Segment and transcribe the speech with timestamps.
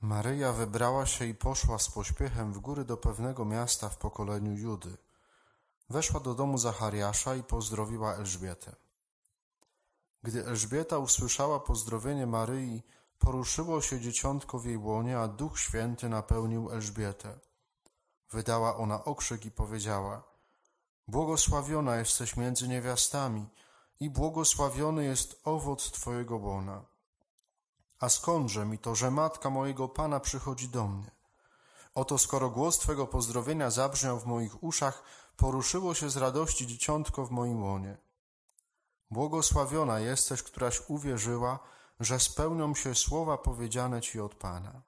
[0.00, 4.96] Maryja wybrała się i poszła z pośpiechem w góry do pewnego miasta w pokoleniu Judy.
[5.90, 8.76] Weszła do domu Zachariasza i pozdrowiła Elżbietę.
[10.22, 12.82] Gdy Elżbieta usłyszała pozdrowienie Maryi,
[13.18, 17.38] poruszyło się dzieciątko w jej łonie, a Duch Święty napełnił Elżbietę.
[18.30, 20.22] Wydała ona okrzyk i powiedziała:
[21.08, 23.48] Błogosławiona jesteś między niewiastami
[24.00, 26.97] i błogosławiony jest owoc Twojego łona.
[28.00, 31.10] A skądże mi to, że matka mojego Pana przychodzi do mnie?
[31.94, 35.02] Oto skoro głos Twego pozdrowienia zabrzmiał w moich uszach,
[35.36, 37.96] poruszyło się z radości dzieciątko w moim łonie.
[39.10, 41.58] Błogosławiona jesteś, któraś uwierzyła,
[42.00, 44.82] że spełnią się słowa powiedziane Ci od Pana.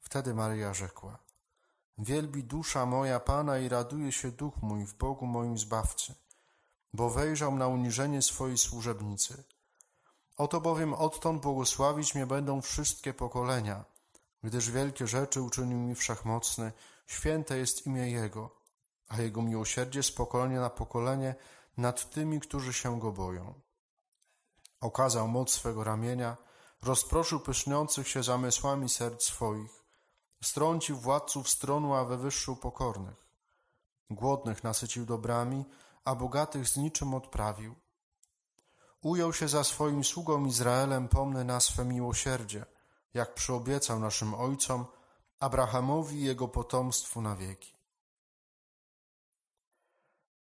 [0.00, 1.18] Wtedy Maryja rzekła,
[1.98, 6.14] Wielbi dusza moja Pana i raduje się duch mój w Bogu moim Zbawcy,
[6.92, 9.44] bo wejrzał na uniżenie swojej służebnicy.
[10.36, 13.84] Oto bowiem odtąd błogosławić mnie będą wszystkie pokolenia,
[14.42, 16.72] gdyż wielkie rzeczy uczynił mi wszechmocny,
[17.06, 18.50] święte jest imię Jego,
[19.08, 21.34] a Jego miłosierdzie z pokolenia na pokolenie
[21.76, 23.54] nad tymi, którzy się Go boją.
[24.80, 26.36] Okazał moc swego ramienia,
[26.82, 29.84] rozproszył pyszniących się zamysłami serc swoich,
[30.42, 33.26] strącił władców stronu, a wywyższył pokornych.
[34.10, 35.64] Głodnych nasycił dobrami,
[36.04, 37.74] a bogatych z niczym odprawił.
[39.02, 42.64] Ujął się za swoim sługą Izraelem pomny na swe miłosierdzie,
[43.14, 44.86] jak przyobiecał naszym ojcom,
[45.38, 47.76] Abrahamowi i jego potomstwu na wieki.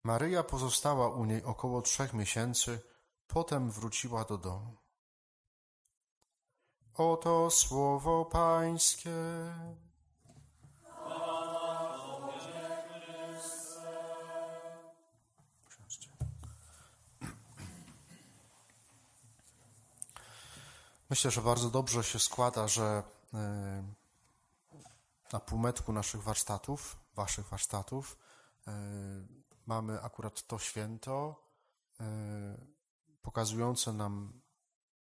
[0.04, 2.81] Maryja pozostała u niej około trzech miesięcy,
[3.28, 4.78] potem wróciła do domu.
[6.94, 9.12] Oto słowo Pańskie.
[21.14, 23.83] Myślę, że bardzo dobrze się składa, że e,
[25.33, 28.17] na półmetku naszych warsztatów, waszych warsztatów,
[28.67, 28.72] e,
[29.66, 31.44] mamy akurat to święto
[32.00, 32.06] e,
[33.22, 34.41] pokazujące nam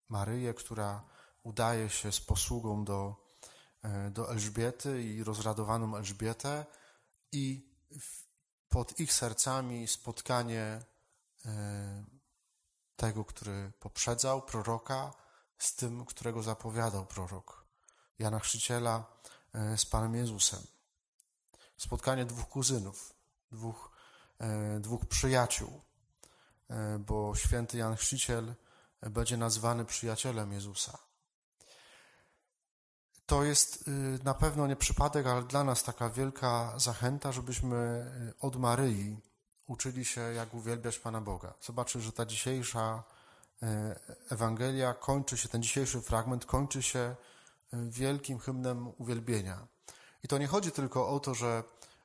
[0.09, 1.03] Maryję, która
[1.43, 3.15] udaje się z posługą do,
[4.11, 6.65] do Elżbiety i rozradowaną Elżbietę
[7.31, 7.73] i
[8.69, 10.81] pod ich sercami spotkanie
[12.95, 15.26] tego, który poprzedzał proroka,
[15.57, 17.65] z tym, którego zapowiadał prorok
[18.19, 19.05] Jana Chrzciciela
[19.53, 20.59] e, z Panem Jezusem.
[21.77, 23.13] Spotkanie dwóch kuzynów,
[23.51, 23.91] dwóch,
[24.39, 25.81] e, dwóch przyjaciół,
[26.69, 28.55] e, bo święty Jan Chrzciciel
[29.01, 30.97] będzie nazwany przyjacielem Jezusa.
[33.25, 33.89] To jest
[34.23, 39.21] na pewno nie przypadek, ale dla nas taka wielka zachęta, żebyśmy od Maryi
[39.67, 41.53] uczyli się, jak uwielbiać Pana Boga.
[41.61, 43.03] Zobaczcie, że ta dzisiejsza
[44.29, 47.15] Ewangelia kończy się, ten dzisiejszy fragment kończy się e,
[47.89, 49.67] wielkim hymnem uwielbienia.
[50.23, 51.63] I to nie chodzi tylko o to, że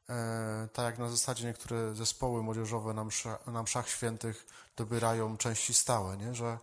[0.09, 4.47] e, tak jak na zasadzie niektóre zespoły młodzieżowe na, msza, na mszach świętych
[4.77, 6.35] dobierają części stałe, nie?
[6.35, 6.59] że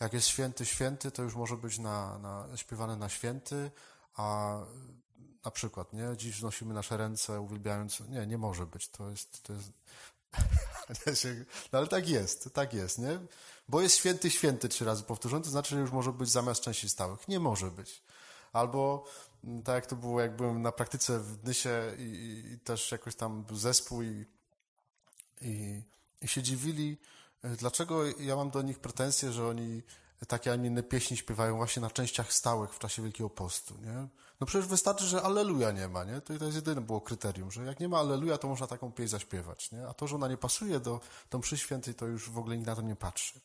[0.00, 3.70] jak jest święty, święty, to już może być na, na, śpiewane na święty,
[4.14, 4.58] a
[5.44, 6.16] na przykład, nie?
[6.16, 8.00] Dziś wznosimy nasze ręce uwielbiając.
[8.00, 8.88] Nie, nie może być.
[8.88, 9.72] To jest, to jest
[11.72, 13.18] no ale tak jest, tak jest, nie?
[13.68, 16.88] Bo jest święty, święty trzy razy powtórzony, to znaczy, że już może być zamiast części
[16.88, 17.28] stałych.
[17.28, 18.02] Nie może być.
[18.52, 19.04] Albo
[19.44, 23.14] mm, tak jak to było, jak byłem na praktyce w Dysie i, i też jakoś
[23.14, 24.26] tam był zespół i,
[25.40, 25.82] i,
[26.22, 26.98] i się dziwili,
[27.42, 29.82] e, dlaczego ja mam do nich pretensje, że oni
[30.28, 34.08] takie, a nie inne pieśni śpiewają właśnie na częściach stałych w czasie Wielkiego Postu, nie?
[34.40, 36.20] No przecież wystarczy, że Alleluja nie ma, nie?
[36.20, 39.72] To, jest jedyne było kryterium, że jak nie ma Alleluja, to można taką pieśń zaśpiewać,
[39.72, 39.88] nie?
[39.88, 41.00] A to, że ona nie pasuje do,
[41.30, 43.40] do mszy świętej, to już w ogóle nikt na to nie patrzy.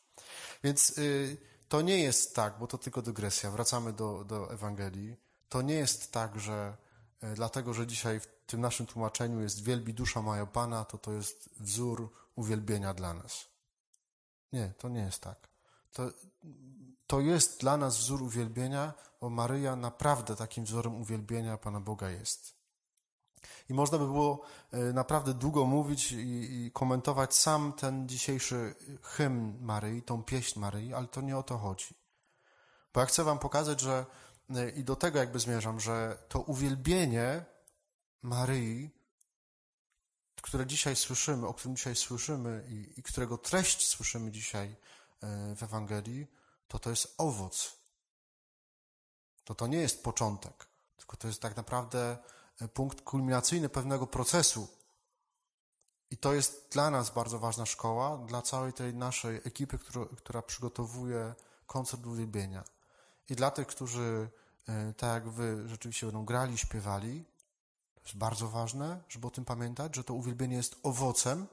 [0.64, 1.36] Więc y,
[1.68, 5.16] to nie jest tak, bo to tylko dygresja, wracamy do, do Ewangelii,
[5.48, 6.76] to nie jest tak, że
[7.24, 11.12] y, dlatego, że dzisiaj w tym naszym tłumaczeniu jest wielbi dusza moja Pana, to to
[11.12, 13.44] jest wzór uwielbienia dla nas.
[14.52, 15.51] Nie, to nie jest tak.
[15.92, 16.10] To,
[17.06, 22.62] to jest dla nas wzór uwielbienia, bo Maryja naprawdę takim wzorem uwielbienia Pana Boga jest.
[23.68, 30.02] I można by było e, naprawdę długo mówić i, komentować sam ten dzisiejszy hymn Maryi,
[30.02, 31.94] tą pieśń Maryi, ale to nie o to chodzi.
[32.94, 34.06] Bo ja chcę Wam pokazać, że
[34.50, 37.44] e, i do tego jakby zmierzam, że to uwielbienie
[38.22, 38.90] Maryi,
[40.42, 44.76] które dzisiaj słyszymy, o którym dzisiaj słyszymy i, i którego treść słyszymy dzisiaj
[45.56, 46.26] w Ewangelii,
[46.68, 47.76] to to jest owoc.
[49.44, 50.66] To to nie jest początek,
[50.96, 52.18] tylko to jest tak naprawdę
[52.60, 54.68] e, punkt kulminacyjny pewnego procesu.
[56.10, 59.78] I to jest dla nas bardzo ważna szkoła, dla całej tej naszej ekipy,
[60.16, 61.34] która, przygotowuje
[61.66, 62.64] koncert uwielbienia.
[63.28, 64.28] I dla tych, którzy
[64.68, 67.24] e, tak jak wy rzeczywiście będą grali, śpiewali.
[67.94, 71.46] To jest bardzo ważne, żeby o tym pamiętać, że to uwielbienie jest owocem.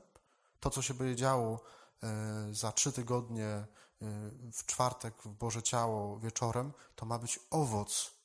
[0.59, 1.78] To, co się będzie działo e,
[2.51, 3.65] za trzy tygodnie e,
[4.53, 8.19] w czwartek w Boże Ciało wieczorem, to ma być owoc.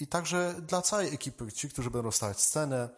[0.00, 2.88] I także dla całej ekipy, ci, którzy będą stać scenę,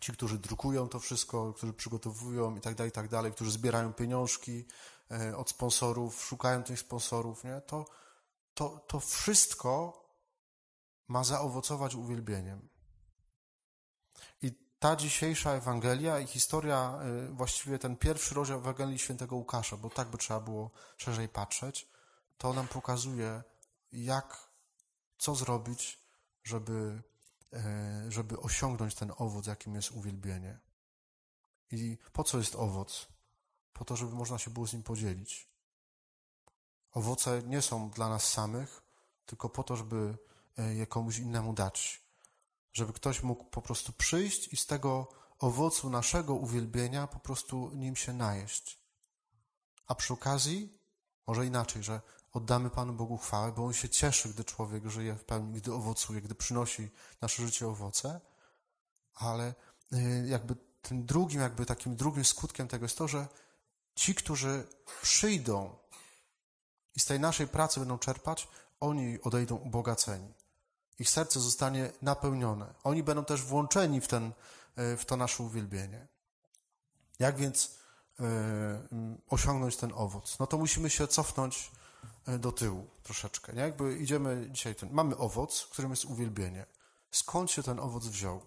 [0.00, 3.92] ci, którzy drukują to wszystko, którzy przygotowują i tak dalej, i tak dalej, którzy zbierają
[3.92, 4.64] pieniążki
[5.10, 7.60] e, od sponsorów, szukają tych sponsorów, nie?
[7.60, 7.84] To,
[8.54, 10.02] to, to wszystko
[11.08, 12.71] ma zaowocować uwielbieniem.
[14.82, 20.08] Ta dzisiejsza Ewangelia i historia, e, właściwie ten pierwszy rozdział Ewangelii Świętego Łukasza, bo tak
[20.08, 21.88] by trzeba było szerzej patrzeć,
[22.38, 23.42] to nam pokazuje,
[23.92, 24.48] jak,
[25.18, 25.98] co zrobić,
[26.44, 27.02] żeby
[27.52, 30.58] E, żeby osiągnąć ten owoc, jakim jest uwielbienie.
[31.70, 33.08] I po co jest owoc?
[33.72, 35.48] Po to, żeby można się było z nim podzielić.
[36.92, 38.82] Owoce nie są dla nas samych,
[39.26, 40.16] tylko po to, żeby
[40.58, 42.02] e, je komuś innemu dać.
[42.72, 45.08] Żeby ktoś mógł po prostu przyjść i z tego
[45.38, 48.78] owocu naszego uwielbienia po prostu nim się najeść.
[49.86, 50.78] A przy okazji,
[51.26, 52.00] może inaczej, że
[52.32, 56.20] oddamy Panu Bogu chwałę, bo On się cieszy, gdy człowiek żyje w pełni, gdy owocuje,
[56.20, 56.90] gdy przynosi
[57.20, 58.20] nasze życie owoce,
[59.14, 59.54] ale
[59.92, 63.28] y, jakby tym drugim, jakby takim drugim skutkiem tego jest to, że
[63.94, 64.66] ci, którzy
[65.02, 65.76] przyjdą
[66.96, 68.48] i z tej naszej pracy będą czerpać,
[68.80, 70.34] oni odejdą ubogaceni.
[70.98, 72.74] Ich serce zostanie napełnione.
[72.84, 74.32] Oni będą też włączeni w, ten,
[74.78, 76.06] y, w to nasze uwielbienie.
[77.18, 77.78] Jak więc
[78.20, 78.24] y,
[79.28, 80.38] osiągnąć ten owoc?
[80.38, 81.70] No to musimy się cofnąć
[82.26, 83.52] E, do tyłu troszeczkę.
[83.52, 83.60] Nie?
[83.60, 86.66] Jakby idziemy dzisiaj, ten, mamy owoc, którym jest uwielbienie.
[87.10, 88.42] Skąd się ten owoc wziął?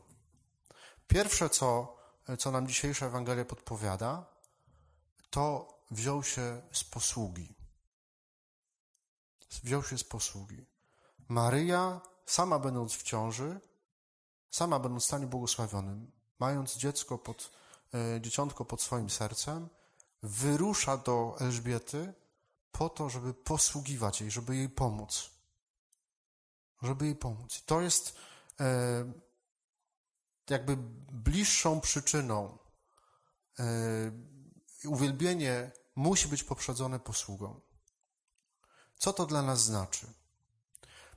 [1.08, 4.26] Pierwsze, co, e, co nam dzisiejsza Ewangelia podpowiada,
[5.30, 7.56] to wziął się z posługi.
[9.64, 10.66] Wziął się z posługi.
[11.28, 13.60] Maryja, sama będąc w ciąży,
[14.52, 17.52] sama będąc w stanie błogosławionym, mając dziecko pod,
[17.94, 19.70] e, dzieciątko pod swoim sercem,
[20.24, 22.14] wyrusza do Elżbiety,
[22.72, 25.30] po to, żeby posługiwać jej, żeby jej pomóc.
[26.82, 27.60] Żeby jej pomóc.
[27.60, 28.16] I to jest
[28.60, 28.66] e,
[30.50, 30.78] jakby
[31.12, 32.58] bliższą przyczyną.
[33.60, 33.66] E,
[34.88, 37.62] uwielbienie musi być poprzedzone posługą.
[38.98, 40.08] Co to dla nas znaczy?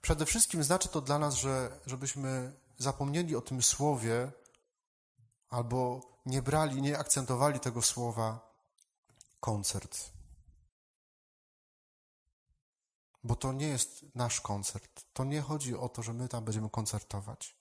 [0.00, 4.32] Przede wszystkim znaczy to dla nas, że żebyśmy zapomnieli o tym słowie
[5.48, 8.54] albo nie brali, nie akcentowali tego słowa
[9.40, 10.10] koncert.
[13.24, 15.04] Bo to nie jest nasz koncert.
[15.12, 17.56] To nie chodzi o to, że my tam będziemy koncertować.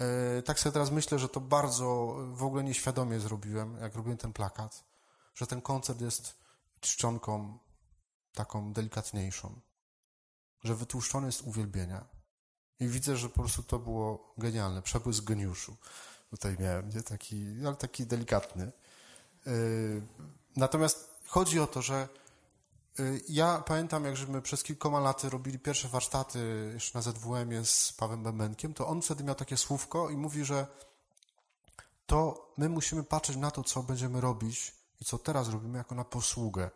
[0.00, 4.32] E, tak sobie teraz myślę, że to bardzo w ogóle nieświadomie zrobiłem, jak robiłem ten
[4.32, 4.84] plakat,
[5.34, 6.36] że ten koncert jest
[6.80, 7.58] czcionką
[8.34, 9.60] taką delikatniejszą,
[10.64, 12.04] że wytłuszczony jest uwielbienia.
[12.80, 15.76] I widzę, że po prostu to było genialne, przepłysk geniuszu.
[16.30, 17.02] Tutaj miałem, nie?
[17.02, 18.72] Taki, ale taki delikatny.
[19.46, 19.50] E,
[20.56, 22.08] natomiast chodzi o to, że
[23.00, 27.92] Y, ja pamiętam, jak żeśmy przez kilkoma laty robili pierwsze warsztaty jeszcze na ZWM-ie z
[27.92, 30.66] Pawem Bębenkiem, to on wtedy miał takie słówko i mówi, że
[32.06, 36.04] to my musimy patrzeć na to, co będziemy robić i co teraz robimy, jako na
[36.04, 36.70] posługę.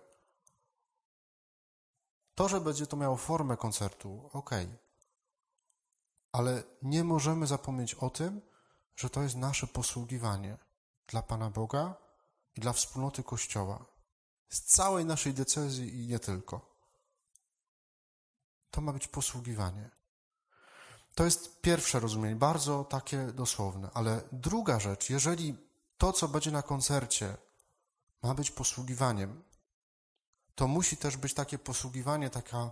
[2.37, 4.50] To, że będzie to miało formę koncertu, ok.
[6.32, 8.41] Ale nie możemy zapomnieć o tym,
[8.96, 10.58] że to jest nasze posługiwanie
[11.06, 11.94] dla Pana Boga
[12.55, 13.84] i dla wspólnoty Kościoła
[14.49, 16.77] z całej naszej decyzji i nie tylko.
[18.70, 19.91] To ma być posługiwanie.
[21.15, 25.56] To jest pierwsze rozumienie, bardzo takie dosłowne, ale druga rzecz, jeżeli
[25.99, 27.37] to, co będzie na koncercie,
[28.22, 29.44] ma być posługiwaniem,
[30.56, 32.70] to musi też być takie posługiwanie, taka,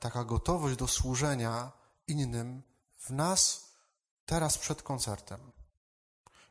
[0.00, 1.72] taka gotowość do służenia
[2.06, 2.62] innym
[2.98, 3.70] w nas
[4.26, 5.52] teraz przed koncertem.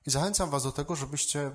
[0.08, 1.52] I zachęcam Was do tego, żebyście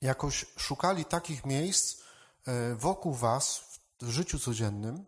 [0.00, 2.02] jakoś szukali takich miejsc,
[2.46, 3.64] E, wokół Was
[4.00, 5.06] w życiu codziennym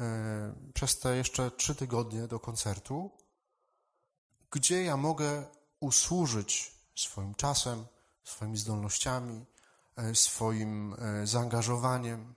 [0.00, 3.10] e, przez te jeszcze trzy tygodnie do koncertu,
[4.50, 5.46] gdzie ja mogę
[5.80, 7.86] usłużyć swoim czasem,
[8.24, 9.44] swoimi zdolnościami,
[10.14, 12.34] swoim zaangażowaniem.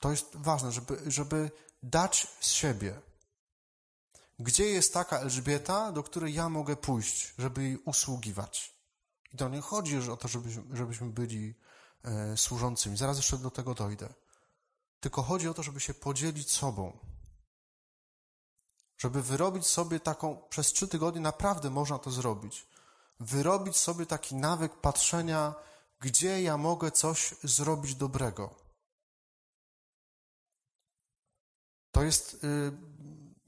[0.00, 1.50] To jest ważne, żeby, żeby
[1.82, 3.00] dać z siebie.
[4.38, 8.74] Gdzie jest taka Elżbieta, do której ja mogę pójść, żeby jej usługiwać?
[9.32, 11.54] I to nie chodzi o to, żebyśmy, żebyśmy byli
[12.04, 12.96] E, służącymi.
[12.96, 14.08] Zaraz jeszcze do tego dojdę.
[15.00, 16.98] Tylko chodzi o to, żeby się podzielić sobą.
[18.98, 22.66] Żeby wyrobić sobie taką, przez trzy tygodnie naprawdę można to zrobić.
[23.20, 25.54] Wyrobić sobie taki nawyk patrzenia,
[26.00, 28.54] gdzie ja mogę coś zrobić dobrego.
[31.90, 32.72] To jest, y,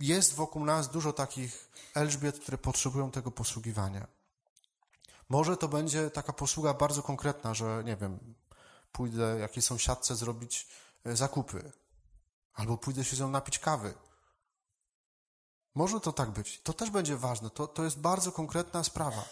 [0.01, 4.07] jest wokół nas dużo takich Elżbiet, które potrzebują tego posługiwania.
[5.29, 8.35] Może to będzie taka posługa bardzo konkretna, że nie wiem,
[8.93, 10.69] pójdę jakiejś sąsiadce zrobić
[11.07, 11.73] y, zakupy,
[12.55, 13.95] albo pójdę się z nią napić kawy.
[15.75, 16.61] Może to tak być.
[16.61, 17.51] To też będzie ważne.
[17.51, 19.25] To, to jest bardzo konkretna sprawa.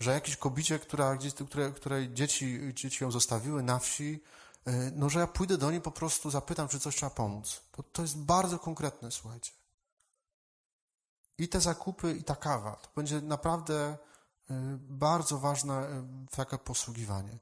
[0.00, 4.22] Że jakiś kobicie, która, które, której dzieci, dzieci ją zostawiły na wsi,
[4.68, 7.62] y, no że ja pójdę do niej po prostu zapytam, czy coś trzeba pomóc.
[7.72, 9.52] To, to jest bardzo konkretne, słuchajcie.
[11.38, 12.76] I te zakupy, i ta kawa.
[12.76, 17.38] To będzie naprawdę y, bardzo ważne y, takie posługiwanie.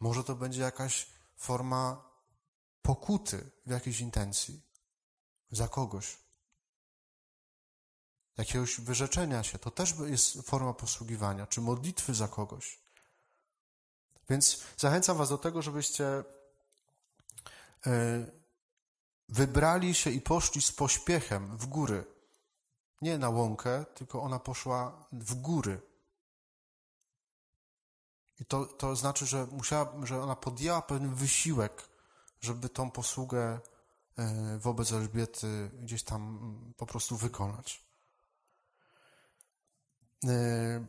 [0.00, 2.10] Może to będzie jakaś forma
[2.82, 4.62] pokuty w jakiejś intencji
[5.50, 6.18] za kogoś
[8.38, 9.58] jakiegoś wyrzeczenia się.
[9.58, 12.78] To też jest forma posługiwania, czy modlitwy za kogoś.
[14.30, 16.24] Więc zachęcam Was do tego, żebyście
[17.86, 18.26] e,
[19.28, 22.04] wybrali się i poszli z pośpiechem w góry.
[23.02, 25.80] Nie na łąkę, tylko ona poszła w góry.
[28.40, 31.88] I to, to znaczy, że musiała, że ona podjęła pewien wysiłek,
[32.40, 33.60] żeby tą posługę
[34.18, 37.89] e, wobec Elżbiety gdzieś tam po prostu wykonać.
[40.24, 40.86] Yy,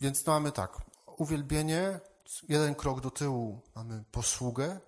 [0.00, 0.78] więc mamy tak,
[1.16, 2.00] uwielbienie,
[2.48, 4.80] jeden krok do tyłu mamy posługę.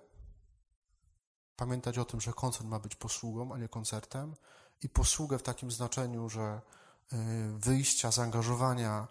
[1.55, 4.35] Pamiętać o tym, że koncert ma być posługą, a nie koncertem.
[4.81, 6.61] I posługę w takim znaczeniu, że
[7.11, 7.19] yy,
[7.59, 9.07] wyjścia, zaangażowania,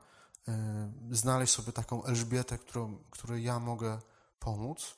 [0.47, 3.99] yy, znaleźć sobie taką Elżbietę, którą, której ja mogę
[4.39, 4.97] pomóc.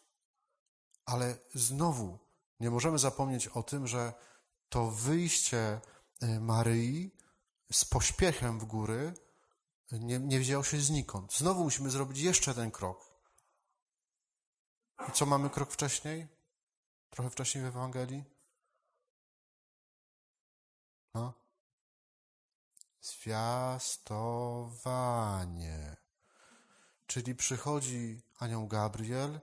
[1.06, 2.18] Ale znowu
[2.60, 4.12] nie możemy zapomnieć o tym, że
[4.68, 5.80] to wyjście
[6.40, 7.15] Maryi
[7.72, 9.14] z pośpiechem w góry
[9.92, 11.34] nie, nie wzięło się znikąd.
[11.34, 13.16] Znowu musimy zrobić jeszcze ten krok.
[15.08, 16.28] I co mamy krok wcześniej?
[17.10, 18.24] Trochę wcześniej w Ewangelii?
[21.14, 21.34] No.
[23.00, 25.96] Zwiastowanie.
[27.06, 29.40] Czyli przychodzi anioł Gabriel,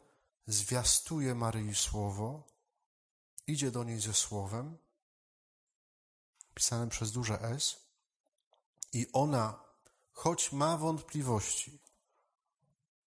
[0.47, 2.43] zwiastuje Maryi słowo,
[3.47, 4.77] idzie do niej ze słowem,
[6.53, 7.82] pisanym przez duże S,
[8.93, 9.63] i ona,
[10.11, 11.81] choć ma wątpliwości,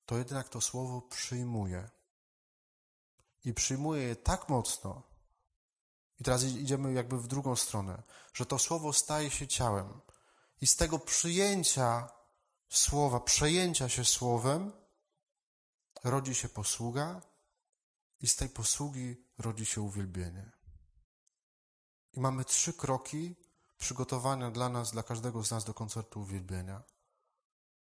[0.06, 1.90] to jednak to słowo przyjmuje.
[3.44, 5.02] I przyjmuje je tak mocno,
[6.20, 8.02] i teraz idziemy jakby w drugą stronę,
[8.34, 10.00] że to słowo staje się ciałem.
[10.60, 12.08] I z tego przyjęcia
[12.68, 14.72] słowa, przejęcia się słowem,
[16.04, 17.20] rodzi się posługa,
[18.20, 20.52] i z tej posługi rodzi się uwielbienie.
[22.12, 23.36] I mamy trzy kroki,
[23.78, 26.82] przygotowania dla nas, dla każdego z nas do koncertu uwielbienia.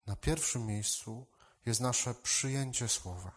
[0.06, 1.28] Na pierwszym miejscu
[1.66, 3.32] jest nasze przyjęcie słowa.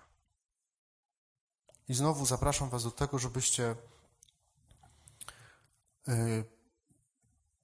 [1.88, 3.76] I znowu zapraszam Was do tego, żebyście
[6.06, 6.44] yy,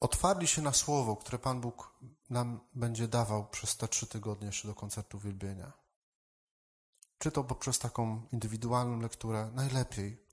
[0.01, 1.95] otwarli się na słowo, które Pan Bóg
[2.31, 5.73] nam będzie dawał przez te trzy tygodnie jeszcze do koncertu uwielbienia.
[7.19, 10.27] Czy to poprzez taką indywidualną lekturę, najlepiej,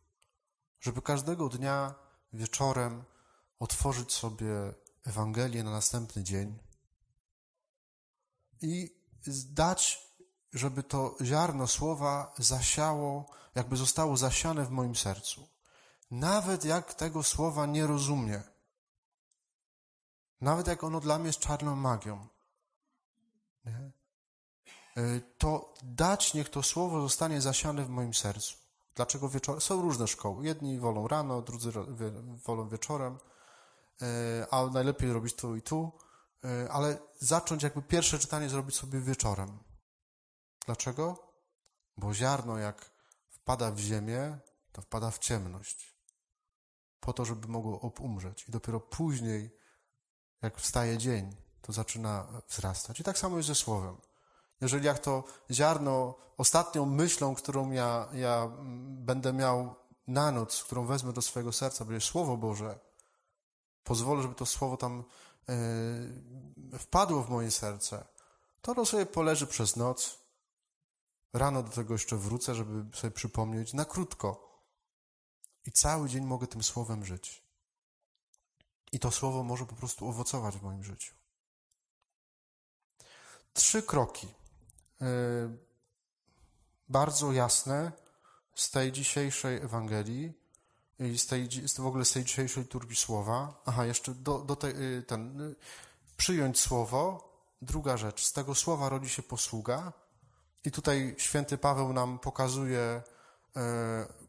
[0.80, 1.96] żeby każdego dnia
[2.34, 3.04] wieczorem
[3.62, 4.74] otworzyć sobie
[5.06, 6.60] Ewangelię na następny dzień
[8.62, 8.96] i
[9.50, 10.12] dać,
[10.54, 13.26] żeby to ziarno słowa zasiało,
[13.56, 15.48] jakby zostało zasiane w moim sercu.
[16.12, 18.44] Nawet jak tego słowa nie rozumie,
[20.42, 22.28] nawet jak ono dla mnie jest czarną magią,
[23.66, 23.92] nie?
[24.98, 28.56] E, to dać, niech to słowo zostanie zasiane w moim sercu.
[28.96, 29.62] Dlaczego wieczorem?
[29.62, 30.46] Są różne szkoły.
[30.46, 31.72] Jedni wolą rano, drudzy
[32.46, 33.18] wolą wieczorem.
[34.02, 35.92] E, a najlepiej robić tu i tu,
[36.46, 39.60] e, ale zacząć jakby pierwsze czytanie zrobić sobie wieczorem.
[40.66, 41.34] Dlaczego?
[41.98, 42.92] Bo ziarno jak
[43.30, 44.40] wpada w ziemię,
[44.72, 45.96] to wpada w ciemność.
[47.00, 48.46] Po to, żeby mogło umrzeć.
[48.48, 49.58] I dopiero później,
[50.42, 53.00] jak wstaje dzień, to zaczyna wzrastać.
[53.00, 53.98] I tak samo jest ze słowem.
[54.62, 58.52] Jeżeli jak to ziarno, ostatnią myślą, którą ja, ja
[58.88, 59.76] będę miał
[60.08, 62.80] na noc, którą wezmę do swojego serca, będzie Słowo Boże,
[63.84, 65.04] pozwolę, żeby to słowo tam
[65.48, 68.06] yy, wpadło w moje serce,
[68.62, 70.22] to ono sobie poleży przez noc.
[71.34, 74.52] Rano do tego jeszcze wrócę, żeby sobie przypomnieć na krótko.
[75.66, 77.44] I cały dzień mogę tym słowem żyć.
[78.92, 81.14] I to słowo może po prostu owocować w moim życiu.
[83.54, 84.28] Trzy kroki.
[85.02, 85.58] Yy,
[86.90, 87.92] bardzo jasne
[88.56, 90.41] z tej dzisiejszej Ewangelii,
[91.18, 93.62] z tej, w ogóle z tej dzisiejszej liturgii słowa.
[93.66, 95.56] Aha, jeszcze do, do tej, y, ten, y,
[96.18, 97.32] przyjąć słowo.
[97.62, 99.94] Druga rzecz, z tego słowa rodzi się posługa.
[100.66, 103.02] I tutaj święty Paweł nam pokazuje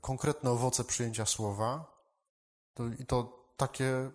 [0.01, 1.85] konkretne owoce przyjęcia słowa.
[2.75, 4.11] To, I to takie,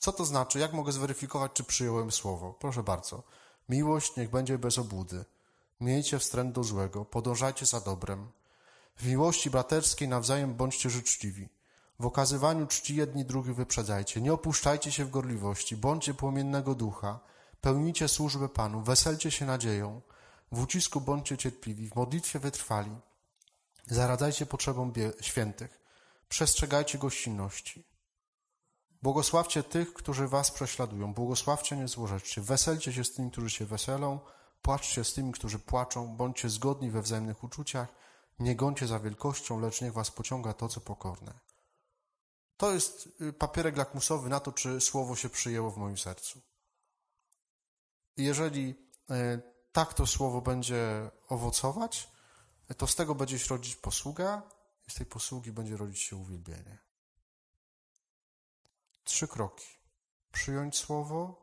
[0.00, 0.58] co to znaczy?
[0.58, 2.52] Jak mogę zweryfikować, czy przyjąłem słowo?
[2.52, 3.22] Proszę bardzo.
[3.68, 5.24] Miłość niech będzie bez obłudy.
[5.80, 8.30] Miejcie wstręt do złego, podążajcie za dobrem.
[8.96, 11.48] W miłości braterskiej nawzajem bądźcie życzliwi.
[11.98, 14.20] W okazywaniu czci jedni drugich wyprzedzajcie.
[14.20, 17.20] Nie opuszczajcie się w gorliwości, bądźcie płomiennego ducha.
[17.60, 20.00] Pełnijcie służbę Panu, weselcie się nadzieją.
[20.52, 22.96] W ucisku bądźcie cierpliwi, w modlitwie wytrwali.
[23.86, 25.80] Zaradzajcie potrzebom świętych.
[26.28, 27.84] Przestrzegajcie gościnności.
[29.02, 31.14] Błogosławcie tych, którzy was prześladują.
[31.14, 32.40] Błogosławcie, nie złorzeczcie.
[32.40, 34.20] Weselcie się z tymi, którzy się weselą.
[34.62, 36.16] Płaczcie z tymi, którzy płaczą.
[36.16, 37.88] Bądźcie zgodni we wzajemnych uczuciach.
[38.38, 41.43] Nie gońcie za wielkością, lecz niech was pociąga to, co pokorne.
[42.56, 46.40] To jest y, papierek lakmusowy na to, czy słowo się przyjęło w moim sercu.
[48.16, 48.74] Jeżeli
[49.10, 49.42] y,
[49.72, 52.10] tak to słowo będzie owocować,
[52.76, 54.42] to z tego będzie się rodzić posługa
[54.88, 56.78] i z tej posługi będzie rodzić się uwielbienie.
[59.04, 59.66] Trzy kroki.
[60.32, 61.40] Przyjąć słowo,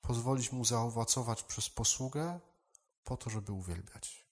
[0.00, 2.40] pozwolić mu zaowocować przez posługę,
[3.04, 4.27] po to, żeby uwielbiać.